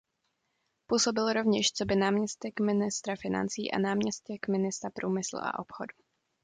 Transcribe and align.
Působil 0.87 1.33
rovněž 1.33 1.71
coby 1.73 1.95
náměstek 1.95 2.59
ministra 2.59 3.15
financí 3.15 3.71
a 3.71 3.79
náměstek 3.79 4.47
ministra 4.47 4.89
průmyslu 4.89 5.39
a 5.41 5.59
obchodu. 5.59 5.95